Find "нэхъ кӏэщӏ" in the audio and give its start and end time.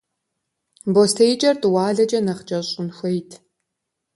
2.25-2.69